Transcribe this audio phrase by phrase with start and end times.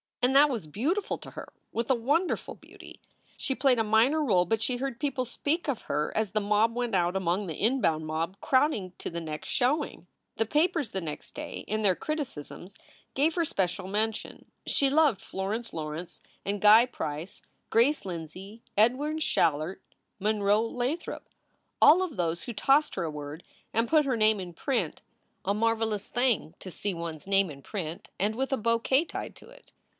[0.23, 3.01] And that was beautiful to her with a wonderful beauty.
[3.37, 6.75] She played a minor role, but she heard people speak of her as the mob
[6.75, 10.07] went out among the inbound mob crowding to the next showing.
[10.37, 12.77] The papers the next day in their criticisms
[13.15, 14.51] gave her special 336 SOULS FOR SALE mention.
[14.67, 17.41] She loved Florence Lawrence, and Guy Price,
[17.71, 19.81] Grace Lindsey, Edwin Schallert,
[20.19, 21.29] Monroe Lathrop
[21.81, 23.43] all of those who tossed her a word
[23.73, 25.01] and put her name in print.
[25.45, 29.35] A marvelous thing to see one s name in print and with a bouquet tied
[29.37, 29.71] to it.